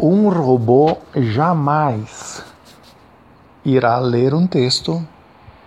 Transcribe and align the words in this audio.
Um 0.00 0.28
robô 0.28 0.96
jamais 1.16 2.44
irá 3.64 3.98
ler 3.98 4.32
um 4.32 4.46
texto 4.46 5.04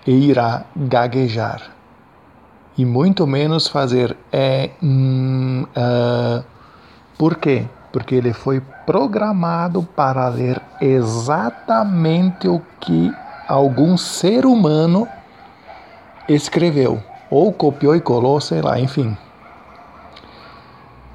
e 0.07 0.29
irá 0.29 0.63
gaguejar. 0.73 1.61
E 2.77 2.85
muito 2.85 3.27
menos 3.27 3.67
fazer 3.67 4.15
é. 4.31 4.69
Hum, 4.81 5.65
uh, 5.75 6.43
por 7.17 7.35
quê? 7.35 7.67
Porque 7.91 8.15
ele 8.15 8.31
foi 8.31 8.61
programado 8.85 9.83
para 9.83 10.29
ler 10.29 10.61
exatamente 10.79 12.47
o 12.47 12.61
que 12.79 13.13
algum 13.49 13.97
ser 13.97 14.45
humano 14.45 15.05
escreveu, 16.29 17.03
ou 17.29 17.51
copiou 17.51 17.97
e 17.97 17.99
colou, 17.99 18.39
sei 18.39 18.61
lá, 18.61 18.79
enfim. 18.79 19.17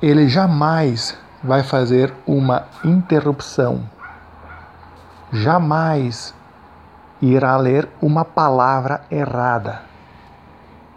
Ele 0.03 0.29
jamais 0.29 1.17
vai 1.46 1.62
fazer 1.62 2.12
uma 2.26 2.64
interrupção, 2.84 3.88
jamais 5.32 6.34
irá 7.23 7.56
ler 7.56 7.88
uma 8.02 8.24
palavra 8.24 9.02
errada. 9.09 9.82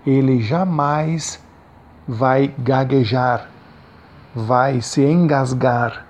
Ele 0.08 0.42
jamais 0.42 1.40
vai 2.08 2.48
gaguejar, 2.58 3.48
vai 4.34 4.82
se 4.82 5.04
engasgar, 5.06 6.06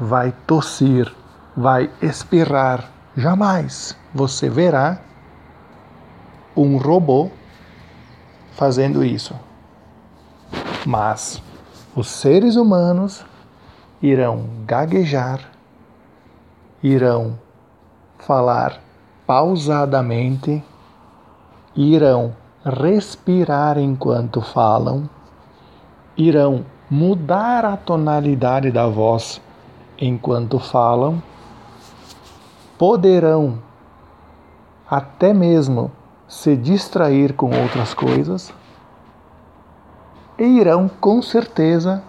vai 0.00 0.32
tossir, 0.46 1.14
vai 1.54 1.90
espirrar. 2.00 2.88
Jamais 3.14 3.94
você 4.14 4.48
verá 4.48 4.98
um 6.56 6.78
robô 6.78 7.30
fazendo 8.52 9.04
isso. 9.04 9.38
Mas 10.86 11.42
os 11.94 12.08
seres 12.08 12.56
humanos 12.56 13.22
irão 14.02 14.44
gaguejar, 14.66 15.40
irão 16.82 17.38
falar 18.18 18.80
pausadamente, 19.26 20.62
irão 21.76 22.34
respirar 22.64 23.78
enquanto 23.78 24.40
falam, 24.40 25.08
irão 26.16 26.64
mudar 26.90 27.64
a 27.64 27.76
tonalidade 27.76 28.70
da 28.70 28.86
voz 28.86 29.40
enquanto 29.98 30.58
falam, 30.58 31.22
poderão 32.76 33.58
até 34.90 35.32
mesmo 35.32 35.90
se 36.26 36.56
distrair 36.56 37.34
com 37.34 37.46
outras 37.46 37.94
coisas 37.94 38.52
e 40.38 40.44
irão 40.44 40.88
com 41.00 41.22
certeza, 41.22 42.02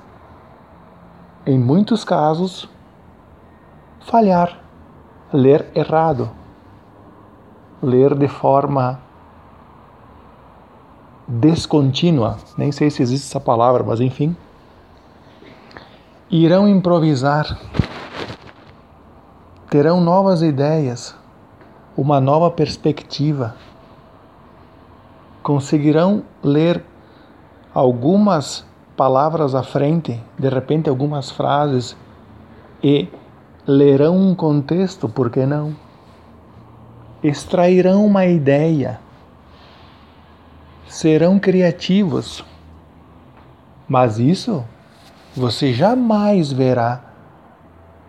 em 1.45 1.59
muitos 1.59 2.05
casos, 2.05 2.69
falhar, 3.99 4.59
ler 5.31 5.69
errado, 5.75 6.29
ler 7.81 8.15
de 8.15 8.27
forma 8.27 8.99
descontínua, 11.27 12.37
nem 12.57 12.71
sei 12.71 12.89
se 12.89 13.01
existe 13.01 13.27
essa 13.27 13.39
palavra, 13.39 13.83
mas 13.83 13.99
enfim, 13.99 14.35
irão 16.29 16.67
improvisar, 16.67 17.59
terão 19.69 19.99
novas 19.99 20.41
ideias, 20.41 21.15
uma 21.97 22.21
nova 22.21 22.49
perspectiva, 22.49 23.55
conseguirão 25.41 26.23
ler 26.41 26.85
algumas 27.73 28.65
palavras 28.95 29.55
à 29.55 29.63
frente, 29.63 30.21
de 30.37 30.49
repente 30.49 30.89
algumas 30.89 31.31
frases, 31.31 31.95
e 32.83 33.07
lerão 33.65 34.17
um 34.17 34.35
contexto, 34.35 35.07
por 35.07 35.29
que 35.29 35.45
não? 35.45 35.75
Extrairão 37.23 38.05
uma 38.05 38.25
ideia, 38.25 38.99
serão 40.87 41.39
criativos. 41.39 42.43
Mas 43.87 44.19
isso 44.19 44.63
você 45.35 45.73
jamais 45.73 46.51
verá 46.51 47.01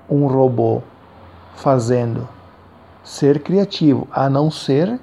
um 0.08 0.26
robô 0.26 0.82
fazendo 1.54 2.28
ser 3.02 3.42
criativo, 3.42 4.08
a 4.10 4.28
não 4.28 4.50
ser 4.50 4.98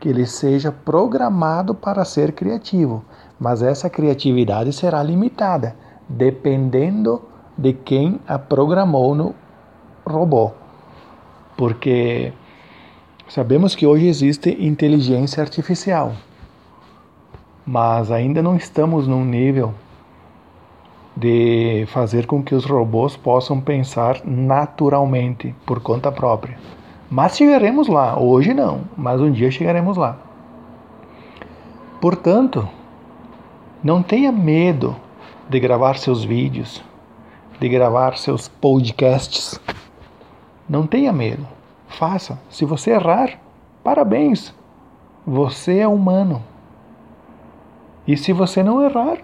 que 0.00 0.08
ele 0.08 0.26
seja 0.26 0.70
programado 0.72 1.74
para 1.74 2.04
ser 2.04 2.32
criativo 2.32 3.04
mas 3.38 3.62
essa 3.62 3.90
criatividade 3.90 4.72
será 4.72 5.02
limitada, 5.02 5.76
dependendo 6.08 7.22
de 7.56 7.72
quem 7.72 8.20
a 8.26 8.38
programou 8.38 9.14
no 9.14 9.34
robô. 10.06 10.52
Porque 11.56 12.32
sabemos 13.28 13.74
que 13.74 13.86
hoje 13.86 14.06
existe 14.06 14.50
inteligência 14.64 15.42
artificial, 15.42 16.12
mas 17.66 18.10
ainda 18.10 18.42
não 18.42 18.56
estamos 18.56 19.06
num 19.06 19.24
nível 19.24 19.74
de 21.16 21.86
fazer 21.88 22.26
com 22.26 22.42
que 22.42 22.54
os 22.54 22.66
robôs 22.66 23.16
possam 23.16 23.58
pensar 23.60 24.20
naturalmente 24.24 25.54
por 25.64 25.80
conta 25.80 26.12
própria. 26.12 26.58
Mas 27.10 27.36
chegaremos 27.36 27.88
lá, 27.88 28.18
hoje 28.18 28.52
não, 28.52 28.82
mas 28.96 29.20
um 29.20 29.30
dia 29.30 29.50
chegaremos 29.50 29.96
lá. 29.96 30.18
Portanto, 32.00 32.68
não 33.82 34.02
tenha 34.02 34.32
medo 34.32 34.96
de 35.48 35.60
gravar 35.60 35.96
seus 35.96 36.24
vídeos, 36.24 36.82
de 37.60 37.68
gravar 37.68 38.16
seus 38.16 38.48
podcasts. 38.48 39.60
Não 40.68 40.86
tenha 40.86 41.12
medo. 41.12 41.46
Faça. 41.88 42.38
Se 42.48 42.64
você 42.64 42.92
errar, 42.92 43.38
parabéns. 43.84 44.54
Você 45.26 45.78
é 45.78 45.88
humano. 45.88 46.42
E 48.06 48.16
se 48.16 48.32
você 48.32 48.62
não 48.62 48.82
errar, 48.82 49.18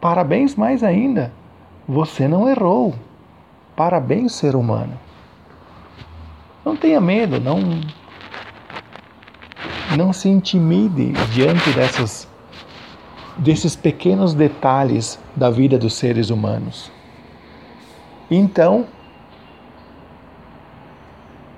parabéns 0.00 0.54
mais 0.54 0.82
ainda. 0.82 1.32
Você 1.88 2.28
não 2.28 2.48
errou. 2.48 2.94
Parabéns, 3.76 4.32
ser 4.32 4.54
humano. 4.54 4.98
Não 6.64 6.76
tenha 6.76 7.00
medo, 7.00 7.40
não 7.40 7.58
não 9.96 10.12
se 10.12 10.28
intimide 10.28 11.12
diante 11.32 11.70
dessas 11.72 12.29
desses 13.38 13.76
pequenos 13.76 14.34
detalhes 14.34 15.18
da 15.34 15.50
vida 15.50 15.78
dos 15.78 15.94
seres 15.94 16.30
humanos. 16.30 16.90
Então, 18.30 18.86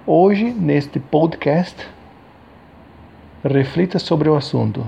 hoje, 0.07 0.45
neste 0.53 0.99
podcast, 0.99 1.89
reflita 3.45 3.99
sobre 3.99 4.29
o 4.29 4.37
assunto. 4.37 4.87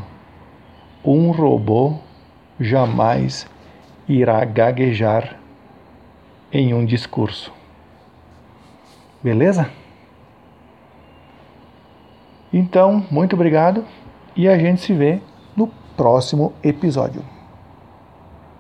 Um 1.05 1.31
robô 1.31 1.99
jamais 2.59 3.47
irá 4.09 4.45
gaguejar 4.45 5.39
em 6.53 6.73
um 6.73 6.85
discurso. 6.85 7.53
Beleza? 9.23 9.71
Então, 12.53 13.05
muito 13.11 13.35
obrigado 13.35 13.85
e 14.37 14.49
a 14.49 14.57
gente 14.57 14.81
se 14.81 14.93
vê 14.93 15.21
próximo 15.97 16.53
episódio. 16.63 17.34